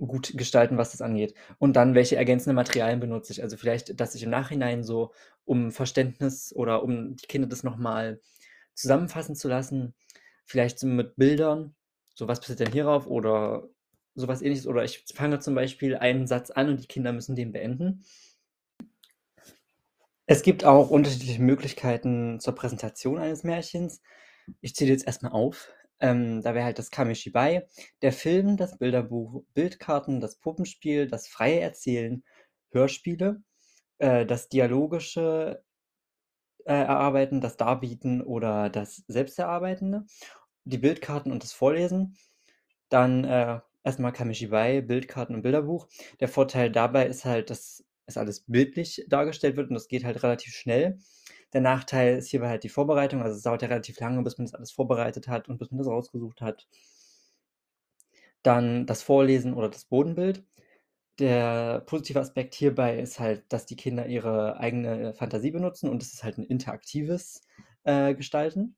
gut 0.00 0.32
gestalten, 0.36 0.78
was 0.78 0.92
das 0.92 1.02
angeht. 1.02 1.34
Und 1.58 1.74
dann, 1.76 1.94
welche 1.94 2.16
ergänzenden 2.16 2.56
Materialien 2.56 3.00
benutze 3.00 3.32
ich? 3.32 3.42
Also, 3.42 3.56
vielleicht, 3.56 4.00
dass 4.00 4.14
ich 4.16 4.22
im 4.24 4.30
Nachhinein 4.30 4.84
so, 4.84 5.12
um 5.44 5.72
Verständnis 5.72 6.54
oder 6.54 6.82
um 6.84 7.16
die 7.16 7.26
Kinder 7.26 7.48
das 7.48 7.64
noch 7.64 7.76
mal 7.78 8.20
zusammenfassen 8.78 9.36
zu 9.36 9.48
lassen, 9.48 9.94
vielleicht 10.46 10.82
mit 10.84 11.16
Bildern, 11.16 11.74
so: 12.14 12.28
„Was 12.28 12.40
passiert 12.40 12.60
denn 12.60 12.72
hierauf?“ 12.72 13.06
oder 13.06 13.68
so 14.14 14.28
was 14.28 14.42
Ähnliches. 14.42 14.66
Oder 14.66 14.84
ich 14.84 15.04
fange 15.14 15.40
zum 15.40 15.54
Beispiel 15.54 15.96
einen 15.96 16.26
Satz 16.26 16.50
an 16.50 16.68
und 16.70 16.82
die 16.82 16.88
Kinder 16.88 17.12
müssen 17.12 17.36
den 17.36 17.52
beenden. 17.52 18.04
Es 20.26 20.42
gibt 20.42 20.64
auch 20.64 20.90
unterschiedliche 20.90 21.42
Möglichkeiten 21.42 22.38
zur 22.40 22.54
Präsentation 22.54 23.18
eines 23.18 23.44
Märchens. 23.44 24.00
Ich 24.60 24.74
zähle 24.74 24.92
jetzt 24.92 25.06
erst 25.06 25.22
mal 25.22 25.30
auf. 25.30 25.72
Ähm, 26.00 26.42
da 26.42 26.54
wäre 26.54 26.64
halt 26.64 26.78
das 26.78 26.90
Kamishibai, 26.92 27.66
der 28.02 28.12
Film, 28.12 28.56
das 28.56 28.78
Bilderbuch, 28.78 29.42
Bildkarten, 29.54 30.20
das 30.20 30.36
Puppenspiel, 30.36 31.08
das 31.08 31.26
freie 31.26 31.60
Erzählen, 31.60 32.22
Hörspiele, 32.70 33.42
äh, 33.98 34.26
das 34.26 34.48
dialogische, 34.48 35.64
äh, 36.68 36.72
Erarbeiten, 36.74 37.40
das 37.40 37.56
Darbieten 37.56 38.22
oder 38.22 38.70
das 38.70 39.04
Selbsterarbeitende, 39.08 40.06
die 40.64 40.78
Bildkarten 40.78 41.32
und 41.32 41.42
das 41.42 41.52
Vorlesen. 41.52 42.16
Dann, 42.90 43.24
äh, 43.24 43.60
erst 43.84 44.00
mal 44.00 44.12
Kamishibai, 44.12 44.82
Bildkarten 44.82 45.34
und 45.36 45.42
Bilderbuch. 45.42 45.88
Der 46.20 46.28
Vorteil 46.28 46.70
dabei 46.70 47.06
ist 47.06 47.24
halt, 47.24 47.50
dass 47.50 47.84
es 48.06 48.16
alles 48.18 48.40
bildlich 48.46 49.04
dargestellt 49.08 49.56
wird 49.56 49.68
und 49.70 49.74
das 49.74 49.88
geht 49.88 50.04
halt 50.04 50.22
relativ 50.22 50.54
schnell. 50.54 50.98
Der 51.54 51.60
Nachteil 51.62 52.18
ist 52.18 52.28
hierbei 52.30 52.48
halt 52.50 52.64
die 52.64 52.68
Vorbereitung. 52.70 53.22
Also, 53.22 53.36
es 53.36 53.42
dauert 53.42 53.62
ja 53.62 53.68
relativ 53.68 54.00
lange, 54.00 54.22
bis 54.22 54.38
man 54.38 54.46
das 54.46 54.54
alles 54.54 54.72
vorbereitet 54.72 55.28
hat 55.28 55.48
und 55.48 55.58
bis 55.58 55.70
man 55.70 55.78
das 55.78 55.88
rausgesucht 55.88 56.40
hat. 56.42 56.66
Dann 58.42 58.84
das 58.86 59.02
Vorlesen 59.04 59.54
oder 59.54 59.68
das 59.68 59.84
Bodenbild. 59.84 60.44
Der 61.18 61.80
positive 61.86 62.20
Aspekt 62.20 62.54
hierbei 62.54 62.98
ist 63.00 63.18
halt, 63.18 63.42
dass 63.52 63.66
die 63.66 63.74
Kinder 63.74 64.06
ihre 64.06 64.58
eigene 64.60 65.14
Fantasie 65.14 65.50
benutzen 65.50 65.88
und 65.88 66.00
es 66.02 66.14
ist 66.14 66.22
halt 66.22 66.38
'n 66.38 66.44
interaktives, 66.44 67.42
äh, 67.82 68.14
Gestalten. 68.14 68.76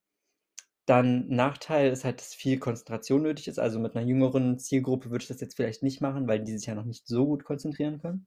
Dann 0.86 1.28
Nachteil 1.28 1.92
ist 1.92 2.04
halt, 2.04 2.20
dass 2.20 2.34
viel 2.34 2.58
Konzentration 2.58 3.22
nötig 3.22 3.48
ist. 3.48 3.58
Also, 3.60 3.80
mit 3.80 3.94
'ner 3.94 4.02
jüngeren 4.02 4.58
Zielgruppe 4.58 5.10
würde 5.10 5.22
ich 5.22 5.28
das 5.28 5.40
jetzt 5.40 5.56
vielleicht 5.56 5.82
nicht 5.84 6.00
machen, 6.02 6.28
weil 6.28 6.40
die 6.44 6.56
sich 6.58 6.66
ja 6.68 6.74
noch 6.76 6.84
nicht 6.86 7.06
so 7.08 7.26
gut 7.26 7.44
konzentrieren 7.44 8.00
können. 8.00 8.26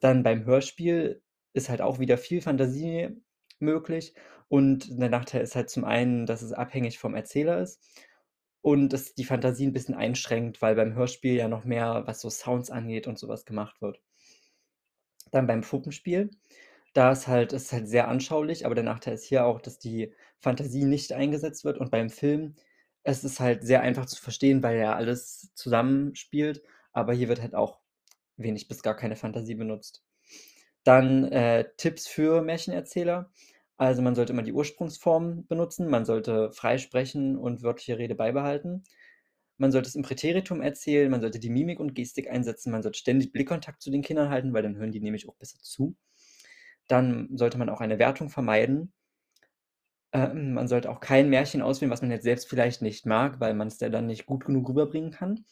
Dann 0.00 0.22
beim 0.24 0.44
Hörspiel 0.46 1.22
ist 1.54 1.68
halt 1.70 1.82
auch 1.82 1.98
wieder 2.00 2.18
viel 2.18 2.42
Fantasie 2.42 3.10
möglich 3.60 4.14
und 4.48 5.00
der 5.00 5.10
Nachteil 5.10 5.42
ist 5.42 5.56
halt 5.56 5.70
zum 5.70 5.84
einen, 5.84 6.26
dass 6.26 6.42
es 6.42 6.52
abhängig 6.52 6.98
vom 6.98 7.14
Erzähler 7.16 7.60
ist 7.60 7.82
und 8.64 8.90
dass 8.94 9.14
die 9.14 9.24
Fantasie 9.26 9.66
'n 9.66 9.74
bisschen 9.74 9.94
einschränkt, 9.94 10.62
weil 10.62 10.74
beim 10.74 10.94
Hörspiel 10.94 11.34
ja 11.36 11.48
noch 11.48 11.64
mehr, 11.64 12.04
was 12.06 12.20
so 12.22 12.30
Sounds 12.30 12.70
angeht 12.70 13.06
und 13.06 13.18
so 13.18 13.28
was 13.28 13.44
gemacht 13.44 13.82
wird. 13.82 14.00
Dann 15.32 15.46
beim 15.46 15.62
Puppenspiel, 15.62 16.30
da 16.94 17.12
ist 17.12 17.26
halt 17.28 17.52
ist 17.52 17.72
halt 17.72 17.88
sehr 17.88 18.08
anschaulich, 18.08 18.66
aber 18.66 18.74
der 18.74 18.84
Nachteil 18.84 19.14
ist 19.14 19.24
hier 19.24 19.44
auch, 19.46 19.60
dass 19.60 19.78
die 19.78 20.12
Fantasie 20.38 20.84
nicht 20.84 21.12
eingesetzt 21.12 21.64
wird 21.64 21.78
und 21.78 21.90
beim 21.90 22.10
Film 22.10 22.54
es 23.04 23.24
ist 23.24 23.40
halt 23.40 23.64
sehr 23.64 23.82
einfach 23.82 24.06
zu 24.06 24.20
verstehen, 24.22 24.62
weil 24.62 24.78
ja 24.78 24.94
alles 24.94 25.50
zusammenspielt, 25.54 26.62
aber 26.92 27.12
hier 27.14 27.28
wird 27.28 27.42
halt 27.42 27.54
auch 27.54 27.80
wenig 28.36 28.68
bis 28.68 28.82
gar 28.82 28.96
keine 28.96 29.16
Fantasie 29.16 29.54
benutzt. 29.56 30.04
Dann, 30.84 31.24
äh, 31.32 31.66
Tipps 31.78 32.08
für 32.08 32.42
Märchenerzähler. 32.42 33.30
Also, 33.80 34.02
man 34.02 34.14
sollte 34.14 34.32
immer 34.32 34.42
die 34.42 34.52
Ursprungsform 34.52 35.46
benutzen, 35.48 35.88
man 35.88 36.04
sollte 36.04 36.52
frei 36.52 36.78
sprechen 36.78 37.36
und 37.36 37.62
wörtliche 37.62 37.98
Rede 37.98 38.14
beibehalten. 38.14 38.84
Man 39.58 39.72
sollte 39.72 39.88
es 39.88 39.94
im 39.96 40.02
Präteritum 40.02 40.60
erzählen, 40.62 41.10
man 41.10 41.20
sollte 41.20 41.40
die 41.40 41.50
Mimik 41.50 41.80
und 41.80 41.94
Gestik 41.94 42.30
einsetzen, 42.30 42.72
man 42.72 42.82
sollte 42.82 42.98
ständig 42.98 43.32
Blickkontakt 43.32 43.82
zu 43.82 43.90
den 43.90 44.02
Kindern 44.02 44.30
halten, 44.30 44.52
weil 44.54 44.62
dann 44.62 44.76
hören 44.76 44.92
die 44.92 45.00
nämlich 45.00 45.28
auch 45.28 45.36
besser 45.36 45.58
zu. 45.62 45.96
Dann 46.88 47.30
sollte 47.36 47.58
man 47.58 47.70
auch 47.70 47.80
eine 47.80 47.98
Wertung 47.98 48.30
vermeiden. 48.30 48.92
Ähm, 50.14 50.54
man 50.54 50.66
sollte 50.68 50.88
auch 50.90 51.00
kein 51.00 51.28
Märchen 51.28 51.60
auswählen, 51.60 51.90
was 51.90 52.00
man 52.00 52.10
jetzt 52.10 52.22
selbst 52.24 52.48
vielleicht 52.48 52.80
nicht 52.82 53.04
mag, 53.04 53.38
weil 53.40 53.52
man's 53.54 53.80
ja 53.80 53.88
dann 53.90 54.06
nicht 54.06 54.24
gut 54.26 54.44
genug 54.46 54.68
rüberbringen 54.70 55.10
kann. 55.10 55.44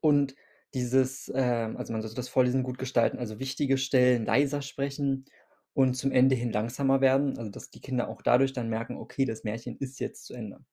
Und 0.00 0.34
dieses, 0.74 1.30
ähm 1.34 1.76
also, 1.76 1.92
man 1.92 2.02
sollte 2.02 2.16
das 2.16 2.28
Vorlesen 2.28 2.62
gut 2.62 2.78
gestalten, 2.78 3.18
also, 3.18 3.38
wichtige 3.38 3.78
Stellen 3.78 4.24
leiser 4.26 4.60
sprechen 4.62 5.24
und 5.74 5.94
zum 5.94 6.12
Ende 6.12 6.34
hin 6.36 6.52
langsamer 6.52 7.00
werden, 7.00 7.38
also, 7.38 7.50
dass 7.50 7.70
die 7.70 7.80
Kinder 7.80 8.08
auch 8.08 8.22
dadurch 8.22 8.52
dann 8.52 8.68
merken: 8.70 8.96
„Okay, 8.96 9.24
das 9.26 9.44
Märchen 9.44 9.76
ist 9.78 10.00
jetzt 10.00 10.24
zu 10.26 10.34
Ende.“ 10.34 10.64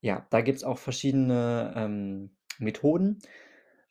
Ja, 0.00 0.26
da 0.30 0.40
gibt's 0.40 0.64
auch 0.64 0.78
verschiedene, 0.78 1.72
ähm, 1.76 2.30
Methoden. 2.58 3.18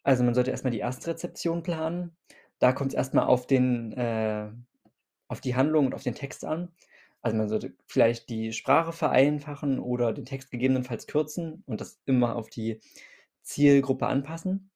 Also, 0.04 0.24
man 0.24 0.36
sollte 0.36 0.52
erst 0.52 0.64
mal 0.64 0.72
die 0.72 0.80
Erstrezeption 0.82 1.64
planen. 1.64 2.18
Da 2.60 2.74
kommt's 2.74 2.96
erst 2.96 3.14
mal 3.14 3.26
auf 3.26 3.48
den 3.48 3.94
äh, 3.94 4.52
auf 5.30 5.42
die 5.42 5.56
Handlung 5.56 5.88
und 5.88 5.96
auf 5.96 6.04
den 6.04 6.16
Text 6.16 6.46
an. 6.46 6.74
Also, 7.22 7.38
man 7.38 7.50
sollte 7.50 7.76
vielleicht 7.88 8.30
die 8.30 8.54
Sprache 8.54 8.94
vereinfachen 8.94 9.80
oder 9.80 10.14
den 10.14 10.26
Text 10.26 10.52
gegebenenfalls 10.52 11.08
kürzen 11.08 11.64
und 11.68 11.82
das 11.82 12.02
immer 12.06 12.36
auf 12.36 12.50
die 12.50 12.82
Zielgruppe 13.44 14.08
anpassen. 14.08 14.72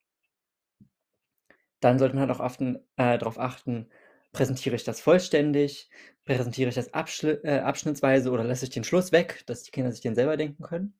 Dann 1.82 1.98
sollte 2.00 2.16
man 2.16 2.28
halt 2.28 2.32
auch 2.38 2.40
achten 2.44 2.78
äh, 2.96 3.18
drauf 3.18 3.38
achten, 3.38 3.88
präsentiere 4.32 4.76
ich 4.76 4.84
das 4.84 5.02
vollständig, 5.02 5.90
präsentiere 6.24 6.70
ich 6.70 6.76
das 6.76 6.88
äh, 6.88 7.60
abschnittsweise 7.60 8.30
oder 8.32 8.44
lasse 8.44 8.64
ich 8.66 8.70
den 8.70 8.84
Schluss 8.84 9.12
weg, 9.12 9.44
dass 9.46 9.64
die 9.64 9.70
Kinder 9.72 9.92
sich 9.92 10.00
den 10.02 10.14
selber 10.16 10.38
denken 10.38 10.62
können. 10.64 10.94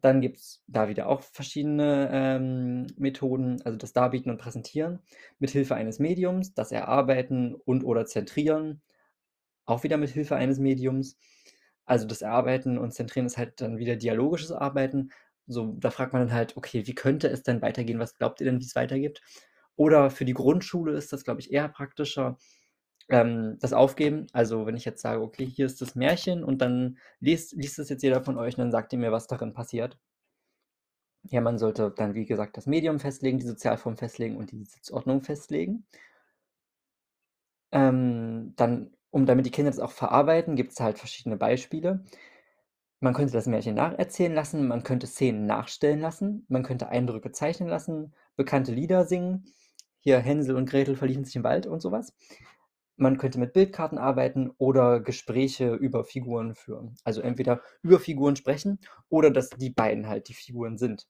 Dann 0.00 0.20
gibt's 0.20 0.62
da 0.66 0.88
wieder 0.88 1.06
auch 1.08 1.22
verschiedene, 1.22 2.08
ähm, 2.12 2.86
Methoden, 2.96 3.62
also, 3.64 3.78
das 3.78 3.92
Darbieten 3.92 4.30
und 4.30 4.38
Präsentieren 4.38 4.98
mit 5.38 5.50
Hilfe 5.50 5.76
eines 5.76 5.98
Mediums, 6.00 6.54
das 6.54 6.72
Erarbeiten 6.72 7.54
und/oder 7.54 8.04
Zentrieren, 8.06 8.82
auch 9.66 9.84
wieder 9.84 9.98
mit 9.98 10.10
Hilfe 10.10 10.36
eines 10.36 10.58
Mediums. 10.58 11.18
Also, 11.86 12.06
das 12.08 12.22
Erarbeiten 12.22 12.78
und 12.78 12.92
Zentrieren 12.94 13.26
ist 13.26 13.38
halt 13.38 13.60
dann 13.62 13.78
wieder 13.78 13.96
dialogisches 13.96 14.52
Arbeiten. 14.52 15.10
So, 15.48 15.74
da 15.80 15.90
fragt 15.92 16.12
man 16.14 16.22
dann 16.28 16.34
halt: 16.36 16.56
„Okay, 16.56 16.86
wie 16.86 16.94
könnte 16.96 17.28
es 17.28 17.42
denn 17.44 17.62
weitergehen? 17.62 17.98
Was 18.00 18.16
glaubt 18.18 18.40
ihr 18.40 18.46
denn, 18.46 18.60
wie's 18.60 18.76
weitergeht?“ 18.76 19.22
Oder 19.76 20.10
für 20.10 20.24
die 20.24 20.34
Grundschule 20.34 20.92
ist 20.92 21.12
das, 21.12 21.24
glaube 21.24 21.40
ich, 21.40 21.52
eher 21.52 21.68
praktischer, 21.68 22.38
ähm, 23.10 23.58
das 23.60 23.72
Aufgeben. 23.74 24.26
Also, 24.32 24.66
wenn 24.66 24.76
ich 24.76 24.84
jetzt 24.86 25.02
sage: 25.02 25.22
„Okay, 25.22 25.46
hier 25.46 25.66
ist 25.66 25.80
das 25.82 25.94
Märchen 25.96 26.44
und 26.44 26.60
dann 26.62 26.98
lest 27.20 27.54
liest 27.54 27.78
das 27.78 27.88
jetzt 27.90 28.02
jeder 28.02 28.22
von 28.24 28.38
euch 28.38 28.54
und 28.56 28.60
dann 28.60 28.72
sagt 28.72 28.92
ihr 28.94 28.98
mir, 29.00 29.12
was 29.12 29.26
darin 29.28 29.54
passiert.“ 29.54 29.98
Ja, 31.24 31.40
man 31.40 31.58
sollte 31.58 31.90
dann, 31.90 32.14
wie 32.14 32.26
gesagt, 32.26 32.56
das 32.56 32.66
Medium 32.66 33.00
festlegen, 33.00 33.38
die 33.38 33.46
Sozialform 33.46 33.96
festlegen 33.96 34.36
und 34.36 34.52
die 34.52 34.64
Sitzordnung 34.64 35.20
festlegen. 35.22 35.84
Ähm, 37.72 38.54
dann 38.56 38.92
um 39.10 39.26
damit 39.26 39.44
die 39.46 39.50
Kinder 39.50 39.70
das 39.70 39.80
auch 39.80 39.90
verarbeiten, 39.92 40.56
gibt's 40.56 40.80
halt 40.80 40.98
verschiedene 40.98 41.36
Beispiele. 41.36 42.04
Man 43.00 43.14
könnte 43.14 43.34
das 43.34 43.46
Märchen 43.46 43.74
nacherzählen 43.74 44.34
lassen, 44.34 44.66
man 44.68 44.82
könnte 44.84 45.06
Szenen 45.06 45.46
nachstellen 45.46 46.00
lassen, 46.00 46.46
man 46.48 46.62
könnte 46.62 46.88
Eindrücke 46.88 47.32
zeichnen 47.32 47.68
lassen, 47.68 48.14
bekannte 48.36 48.72
Lieder 48.72 49.04
singen. 49.06 49.44
Hier 50.02 50.18
Hänsel 50.18 50.56
und 50.56 50.68
Gretel 50.68 50.96
verliefen 50.96 51.24
sich 51.24 51.36
im 51.36 51.44
Wald 51.44 51.66
und 51.66 51.80
so 51.80 51.92
was. 51.92 52.12
Man 52.96 53.18
könnte 53.18 53.38
mit 53.38 53.52
Bildkarten 53.52 53.98
arbeiten 53.98 54.50
oder 54.58 55.00
Gespräche 55.00 55.74
über 55.74 56.04
Figuren 56.04 56.54
führen. 56.54 56.96
Also, 57.04 57.20
entweder 57.22 57.62
über 57.82 58.00
Figuren 58.00 58.36
sprechen 58.36 58.80
oder 59.08 59.30
dass 59.30 59.50
die 59.50 59.70
beiden 59.70 60.08
halt 60.08 60.28
die 60.28 60.34
Figuren 60.34 60.76
sind, 60.78 61.06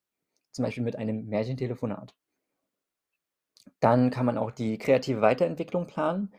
zum 0.52 0.64
Beispiel 0.64 0.84
mit 0.84 0.96
einem 0.96 1.26
Märchentelefonat. 1.26 2.14
Dann 3.80 4.08
kann 4.08 4.24
man 4.24 4.38
auch 4.38 4.50
die 4.50 4.78
kreative 4.78 5.20
Weiterentwicklung 5.20 5.86
planen, 5.86 6.32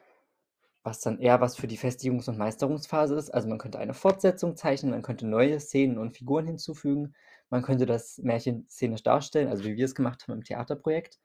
was 0.84 1.02
dann 1.02 1.20
eher 1.20 1.42
was 1.42 1.56
für 1.58 1.68
die 1.68 1.78
Festigungs 1.78 2.28
und 2.28 2.38
Meisterungsphase 2.38 3.16
ist. 3.16 3.32
Also, 3.32 3.50
man 3.50 3.60
könnte 3.60 3.80
eine 3.80 3.94
Fortsetzung 3.96 4.56
zeichnen, 4.58 4.92
man 4.92 5.04
könnte 5.04 5.28
neue 5.28 5.60
Szenen 5.60 5.98
und 5.98 6.18
Figuren 6.18 6.48
hinzufügen. 6.48 7.16
Man 7.50 7.64
könnte 7.64 7.86
das 7.86 8.20
Märchen 8.20 8.68
szenisch 8.70 9.04
darstellen, 9.04 9.50
also, 9.50 9.64
wie 9.66 9.78
wir's 9.78 9.96
gemacht 9.96 10.24
haben 10.24 10.36
im 10.40 10.44
Theaterprojekt. 10.44 11.20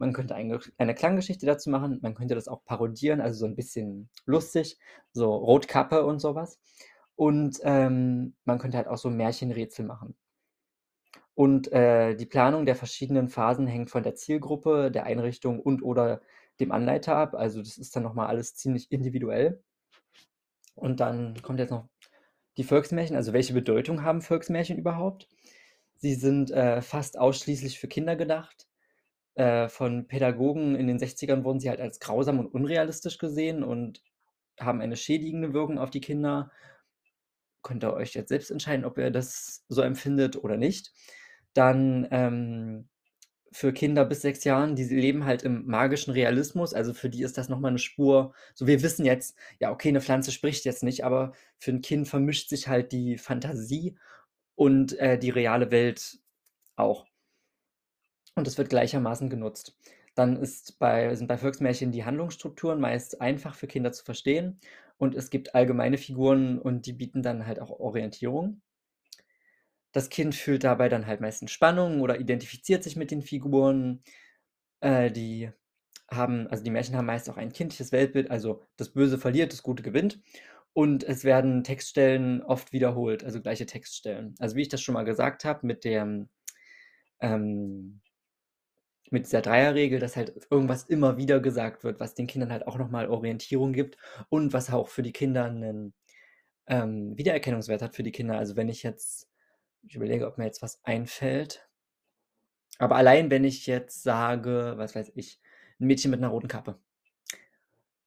Man 0.00 0.12
könnte 0.12 0.34
eine 0.34 0.60
eine 0.78 0.94
Klanggeschichte 0.94 1.46
dazu 1.46 1.70
machen. 1.70 1.98
Man 2.02 2.14
könnte 2.14 2.34
das 2.34 2.48
auch 2.48 2.64
parodieren, 2.64 3.20
also, 3.20 3.38
so 3.40 3.46
'n 3.46 3.56
bisschen 3.56 4.08
lustig, 4.26 4.78
so 5.12 5.34
Rotkappe 5.34 6.04
und 6.04 6.20
so 6.20 6.34
was. 6.34 6.58
Und, 7.16 7.60
ähm, 7.64 8.34
man 8.44 8.58
könnte 8.58 8.76
halt 8.78 8.88
auch 8.88 8.98
so 8.98 9.10
Märchenrätsel 9.10 9.86
machen. 9.86 10.14
Und, 11.38 11.72
äh, 11.72 12.14
die 12.14 12.26
Planung 12.26 12.64
der 12.64 12.76
verschiedenen 12.76 13.28
Phasen 13.28 13.66
hängt 13.66 13.90
von 13.90 14.04
der 14.04 14.14
Zielgruppe, 14.14 14.90
der 14.92 15.04
Einrichtung 15.04 15.58
und/oder 15.60 16.20
dem 16.60 16.70
Anleiter 16.70 17.16
ab. 17.16 17.34
Also, 17.34 17.58
das 17.60 17.76
ist 17.76 17.96
dann 17.96 18.04
noch 18.04 18.14
mal 18.14 18.26
alles 18.26 18.54
ziemlich 18.54 18.92
individuell. 18.92 19.60
Und 20.78 21.00
dann 21.00 21.40
kommt 21.42 21.58
jetzt 21.60 21.70
noch 21.70 21.88
die 22.58 22.64
Volksmärchen. 22.64 23.16
Also, 23.16 23.32
welche 23.32 23.54
Bedeutung 23.54 24.02
haben 24.04 24.22
Volksmärchen 24.22 24.78
überhaupt? 24.78 25.28
Sie 25.98 26.14
sind, 26.14 26.50
äh, 26.52 26.82
fast 26.82 27.18
ausschließlich 27.18 27.78
für 27.80 27.88
Kinder 27.88 28.16
gedacht. 28.16 28.64
Äh, 29.36 29.68
von 29.68 30.06
Pädagogen 30.06 30.76
in 30.76 30.86
den 30.86 30.98
60ern 31.00 31.42
wurden 31.44 31.58
sie 31.60 31.68
halt 31.68 31.80
als 31.80 31.98
grausam 31.98 32.38
und 32.38 32.46
unrealistisch 32.54 33.18
gesehen 33.18 33.64
und 33.64 34.00
haben 34.60 34.80
eine 34.80 34.96
schädigende 34.96 35.52
Wirkung 35.54 35.78
auf 35.78 35.90
die 35.90 36.00
Kinder. 36.00 36.50
Könnt 37.64 37.82
ihr 37.82 37.94
euch 37.94 38.12
jetzt 38.14 38.28
selbst 38.28 38.50
entscheiden, 38.50 38.84
ob 38.84 38.98
ihr 38.98 39.10
das 39.10 39.64
so 39.68 39.80
empfindet 39.80 40.36
oder 40.36 40.56
nicht. 40.58 40.92
Dann, 41.54 42.06
ähm, 42.10 42.88
für 43.52 43.72
Kinder 43.72 44.04
bis 44.06 44.22
6 44.22 44.44
Jahren, 44.44 44.76
die 44.76 44.84
leben 44.84 45.24
halt 45.26 45.42
im 45.44 45.66
magischen 45.66 46.12
Realismus, 46.12 46.74
also, 46.74 46.94
für 46.94 47.10
die 47.10 47.22
ist 47.22 47.38
das 47.38 47.48
noch 47.50 47.60
mal 47.60 47.70
'ne 47.72 47.78
Spur 47.78 48.34
so, 48.54 48.66
wir 48.68 48.82
wissen 48.82 49.04
jetzt, 49.06 49.36
ja, 49.60 49.72
okay, 49.72 49.92
'ne 49.92 50.00
Pflanze 50.02 50.32
spricht 50.32 50.64
jetzt 50.66 50.82
nicht, 50.84 51.04
aber 51.04 51.32
für 51.58 51.72
'n 51.72 51.82
Kind 51.82 52.08
vermischt 52.08 52.48
sich 52.50 52.68
halt 52.68 52.92
die 52.92 53.18
Fantasie 53.18 53.96
und, 54.56 54.98
äh, 55.00 55.18
die 55.18 55.30
reale 55.30 55.70
Welt 55.72 56.18
auch. 56.76 57.06
Und 58.36 58.46
das 58.46 58.58
wird 58.58 58.68
gleichermaßen 58.70 59.28
genutzt. 59.30 59.76
Dann 60.14 60.36
ist 60.36 60.78
bei 60.78 61.14
sind 61.16 61.26
bei 61.28 61.36
Volksmärchen 61.38 61.90
die 61.92 62.04
Handlungsstrukturen 62.04 62.80
meist 62.80 63.20
einfach 63.20 63.54
für 63.56 63.66
Kinder 63.66 63.92
zu 63.92 64.04
verstehen 64.04 64.60
und 64.98 65.14
es 65.16 65.30
gibt 65.30 65.54
allgemeine 65.56 65.98
Figuren 65.98 66.58
und 66.60 66.86
die 66.86 66.92
bieten 66.92 67.22
dann 67.22 67.46
halt 67.46 67.60
auch 67.60 67.70
Orientierung. 67.70 68.60
Das 69.92 70.08
Kind 70.10 70.34
fühlt 70.34 70.64
dabei 70.64 70.88
dann 70.88 71.06
halt 71.06 71.20
meistens 71.20 71.52
Spannung 71.52 72.00
oder 72.00 72.18
identifiziert 72.18 72.82
sich 72.82 72.96
mit 72.96 73.10
den 73.12 73.22
Figuren. 73.22 74.02
Äh, 74.80 75.10
die 75.12 75.50
haben 76.10 76.48
also, 76.48 76.64
die 76.64 76.70
Märchen 76.70 76.96
haben 76.96 77.06
meist 77.06 77.30
auch 77.30 77.36
ein 77.38 77.52
kindliches 77.52 77.92
Weltbild, 77.92 78.30
also, 78.30 78.62
das 78.76 78.90
Böse 78.92 79.18
verliert, 79.18 79.52
das 79.52 79.62
Gute 79.64 79.82
gewinnt. 79.84 80.22
Und 80.74 81.04
es 81.04 81.24
werden 81.24 81.64
Textstellen 81.64 82.42
oft 82.42 82.72
wiederholt, 82.72 83.24
also, 83.24 83.40
gleiche 83.42 83.66
Textstellen. 83.66 84.34
Also, 84.40 84.56
wie 84.56 84.62
ich 84.62 84.68
das 84.70 84.82
schon 84.82 84.94
mal 84.94 85.04
gesagt 85.04 85.44
habe 85.44 85.66
mit 85.66 85.84
dem 85.84 86.28
ähm 87.20 88.00
mit 89.14 89.26
dieser 89.26 89.42
Dreierregel, 89.42 90.00
dass 90.00 90.16
halt 90.16 90.34
irgendwas 90.50 90.84
immer 90.84 91.18
wieder 91.18 91.40
gesagt 91.40 91.84
wird, 91.84 92.00
was 92.00 92.14
den 92.16 92.28
Kindern 92.28 92.52
halt 92.52 92.66
auch 92.68 92.78
noch 92.78 92.90
mal 92.90 93.08
Orientierung 93.10 93.72
gibt 93.74 93.98
und 94.30 94.52
was 94.54 94.70
auch 94.72 94.88
für 94.90 95.02
die 95.04 95.12
Kinder 95.14 95.50
'nen, 95.50 95.94
ähm, 96.68 97.16
Wiedererkennungswert 97.18 97.82
hat 97.82 97.96
für 97.96 98.04
die 98.04 98.12
Kinder. 98.12 98.38
Also, 98.38 98.56
wenn 98.56 98.68
ich 98.70 98.82
jetzt 98.84 99.28
ich 99.88 99.96
überlege, 99.96 100.26
ob 100.28 100.38
mir 100.38 100.46
jetzt 100.46 100.62
was 100.62 100.84
einfällt. 100.84 101.66
Aber 102.80 102.96
allein, 102.96 103.30
wenn 103.30 103.44
ich 103.44 103.66
jetzt 103.66 104.02
sage, 104.02 104.74
was 104.76 104.94
weiß 104.94 105.12
ich, 105.14 105.40
'n 105.80 105.86
Mädchen 105.86 106.10
mit 106.10 106.20
'ner 106.20 106.28
roten 106.28 106.48
Kappe 106.48 106.78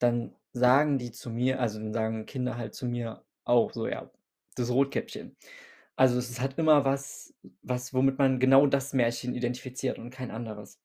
dann 0.01 0.35
sagen 0.53 0.97
die 0.99 1.11
zu 1.11 1.29
mir 1.29 1.59
also, 1.59 1.79
dann 1.79 1.93
sagen 1.93 2.25
Kinder 2.25 2.57
halt 2.57 2.75
zu 2.75 2.85
mir 2.85 3.23
auch 3.45 3.73
so, 3.73 3.87
ja, 3.87 4.11
das 4.55 4.69
Rotkäppchen. 4.71 5.35
Also, 5.95 6.19
es 6.19 6.39
halt 6.41 6.57
immer 6.59 6.85
was 6.85 7.33
was 7.63 7.93
womit 7.93 8.17
man 8.19 8.39
genau 8.39 8.67
das 8.67 8.93
Märchen 8.93 9.33
identifiziert 9.35 9.97
und 9.99 10.09
kein 10.11 10.31
anderes. 10.31 10.75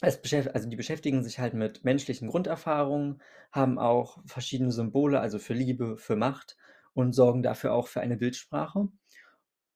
Es 0.00 0.20
beschäf 0.20 0.48
also, 0.52 0.68
die 0.68 0.76
beschäftigen 0.76 1.22
sich 1.24 1.38
halt 1.38 1.54
mit 1.54 1.84
menschlichen 1.84 2.28
Grunderfahrungen, 2.28 3.22
haben 3.52 3.78
auch 3.78 4.18
verschiedene 4.26 4.72
Symbole, 4.72 5.20
also, 5.20 5.38
für 5.38 5.54
Liebe, 5.54 5.96
für 5.96 6.16
Macht 6.16 6.56
und 6.94 7.12
sorgen 7.14 7.42
dafür 7.42 7.72
auch 7.72 7.88
für 7.88 8.00
eine 8.00 8.16
Bildsprache. 8.16 8.88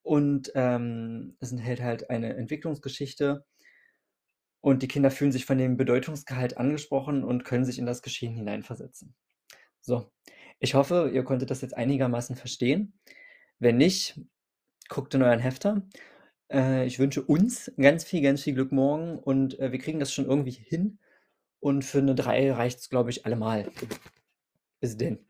Und, 0.02 0.52
ähm, 0.54 1.36
es 1.40 1.52
enthält 1.52 1.82
halt 1.82 2.10
eine 2.10 2.34
Entwicklungsgeschichte 2.36 3.44
und 4.60 4.82
die 4.82 4.88
Kinder 4.88 5.10
fühlen 5.10 5.32
sich 5.32 5.46
von 5.46 5.58
dem 5.58 5.76
Bedeutungsgehalt 5.76 6.56
angesprochen 6.56 7.24
und 7.24 7.44
können 7.44 7.64
sich 7.64 7.78
in 7.78 7.86
das 7.86 8.02
Geschehen 8.02 8.34
hineinversetzen. 8.34 9.14
So, 9.80 10.12
ich 10.60 10.74
hoffe, 10.74 11.10
ihr 11.12 11.24
konntet 11.24 11.50
das 11.50 11.62
jetzt 11.62 11.76
einigermaßen 11.76 12.36
verstehen. 12.36 12.98
Wenn 13.58 13.76
nicht, 13.78 14.20
guckt 14.88 15.14
in 15.14 15.22
euren 15.22 15.40
Hefter. 15.40 15.82
Äh, 16.50 16.86
ich 16.86 16.98
wünsche 16.98 17.22
uns 17.22 17.70
ganz 17.76 18.04
viel, 18.04 18.22
ganz 18.22 18.42
viel 18.42 18.54
Glück 18.54 18.72
morgen 18.72 19.18
und, 19.18 19.58
äh, 19.60 19.72
wir 19.72 19.78
kriegen 19.78 20.00
das 20.00 20.12
schon 20.12 20.26
irgendwie 20.26 20.50
hin 20.52 20.98
und 21.60 21.84
für 21.84 22.02
'ne 22.02 22.14
3 22.14 22.52
reicht's, 22.52 22.88
glaube 22.90 23.10
ich, 23.10 23.26
allemal. 23.26 23.70
Bis 24.80 24.96
denn. 24.98 25.27